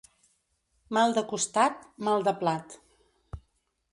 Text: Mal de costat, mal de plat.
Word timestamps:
Mal 0.97 1.13
de 1.17 1.23
costat, 1.33 1.85
mal 2.09 2.27
de 2.29 2.35
plat. 2.39 2.75